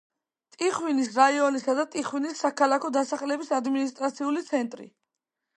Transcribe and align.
ტიხვინის 0.61 1.11
რაიონისა 1.17 1.75
და 1.81 1.85
ტიხვინის 1.97 2.41
საქალაქო 2.45 2.93
დასახლების 2.97 3.55
ადმინისტრაციული 3.61 4.47
ცენტრი. 4.53 4.91